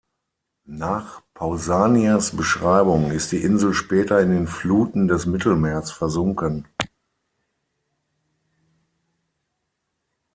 [0.65, 6.65] Nach Pausanias’ Beschreibung ist die Insel später in den Fluten des Mittelmeers versunken.